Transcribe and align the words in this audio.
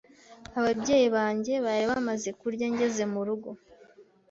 Ababyeyi 0.59 1.07
banjye 1.15 1.53
bari 1.65 1.85
bamaze 1.91 2.29
kurya 2.39 2.67
ngeze 2.73 3.03
murugo. 3.13 3.49